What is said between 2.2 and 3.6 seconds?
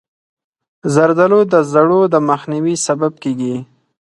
مخنیوي سبب کېږي.